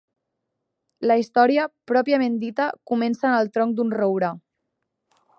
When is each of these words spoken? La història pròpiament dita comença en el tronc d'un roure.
La 1.09 1.17
història 1.23 1.65
pròpiament 1.91 2.39
dita 2.43 2.67
comença 2.93 3.27
en 3.33 3.35
el 3.43 3.51
tronc 3.59 3.77
d'un 3.81 3.93
roure. 3.99 4.33